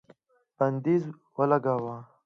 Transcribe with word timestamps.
بندیز 0.57 1.03
ولګاوه 1.37 1.95